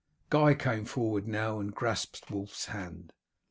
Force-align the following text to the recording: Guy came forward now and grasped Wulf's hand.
Guy 0.31 0.55
came 0.55 0.85
forward 0.85 1.27
now 1.27 1.59
and 1.59 1.71
grasped 1.75 2.31
Wulf's 2.31 2.65
hand. 2.65 3.13